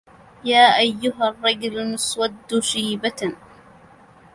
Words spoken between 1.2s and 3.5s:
الرجل المسود شيبه